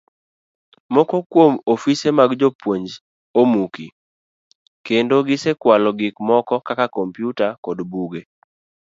Moko 0.93 1.15
kuom 1.31 1.53
ofise 1.73 2.07
mag 2.19 2.31
jopuonj 2.39 2.85
osemuki, 3.39 3.85
kendo 4.85 5.15
gisekwalo 5.27 5.89
gik 5.99 6.15
moko 6.29 6.55
kaka 6.67 6.85
kompyuta 6.95 7.47
kod 7.65 7.77
buge 7.91 8.21